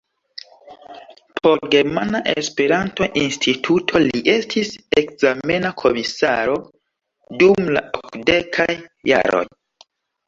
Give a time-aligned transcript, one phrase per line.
[1.47, 6.57] Por Germana Esperanto-Instituto li estis ekzamena komisaro
[7.43, 8.71] dum la okdekaj
[9.13, 9.45] jaroj.